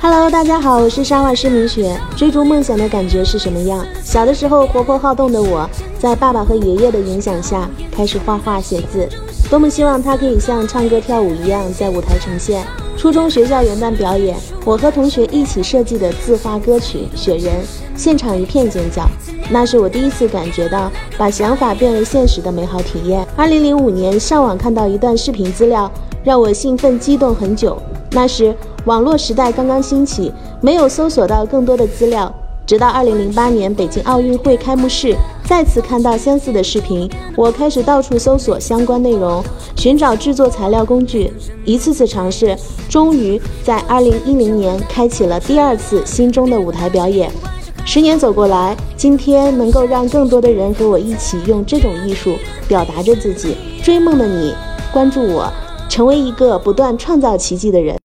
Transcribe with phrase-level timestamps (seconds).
[0.00, 1.98] Hello，大家好，我是沙瓦施明雪。
[2.14, 3.84] 追逐梦想的感觉是什么样？
[4.04, 9.08] 小的时候活泼好动的我，在爸爸和爷爷的影响下，开始画画写字，
[9.48, 12.64] 多么希望他可以像唱歌跳舞一样在舞台呈现。
[12.96, 17.54] 初中学校元旦表演，我和同学一起设计的自画歌曲《雪人》，
[17.96, 19.02] 现场一片尖叫，
[19.50, 23.26] 那是我第一次感觉到把想法变为现实的美好体验。
[23.34, 25.90] 二零零五年上网看到一段视频资料，
[26.22, 27.80] 让我兴奋激动很久。
[28.10, 28.54] 那时。
[28.86, 32.32] 网络时代刚刚兴起，没有搜索到更多的资料。
[32.64, 39.42] 直到二零零八年北京奥运会开幕式，再次看到相似的视频，我开始到处搜索相关内容，
[39.76, 41.32] 寻找制作材料工具，
[41.64, 42.56] 一次次尝试，
[42.88, 47.28] 终于在二零一零年开启了第二次心中的舞台表演。
[47.84, 52.36] 十年走过来，今天能够让更多的人和我一起用这种艺术
[52.68, 54.54] 表达着自己，追梦的你，
[54.92, 55.52] 关注我，
[55.88, 57.96] 成为一个不断创造奇迹的人。